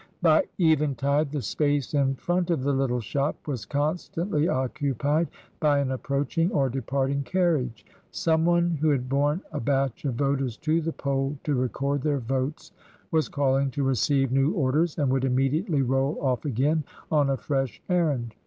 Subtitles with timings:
[0.23, 5.27] By eventide the space in front of the little shop was constantly occupied
[5.59, 10.81] by an approaching or departing carriage— someone who had borne a batch of voters to
[10.81, 12.71] the poll to record their votes
[13.11, 17.79] was calling to receive new orders, and would immediately roll off again on a fresh
[17.87, 18.33] errand.